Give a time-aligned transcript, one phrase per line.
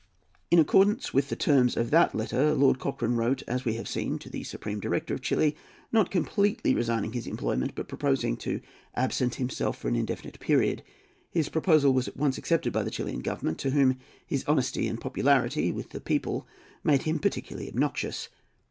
[0.49, 4.17] In accordance with the terms of that letter, Lord Cochrane wrote as we have seen
[4.17, 5.55] to the Supreme Director of Chili,
[5.91, 8.61] not completely resigning his employment, but proposing to
[8.95, 10.81] absent himself for an indefinite period.
[11.29, 14.97] His proposal was at once accepted by the Chilian Government, to whom his honesty and
[14.97, 16.47] his popularity with the people
[16.83, 18.27] made him particularly obnoxious.